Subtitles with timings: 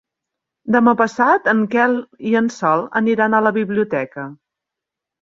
[0.75, 1.95] Demà passat en Quel
[2.31, 4.29] i en Sol aniran a la biblioteca.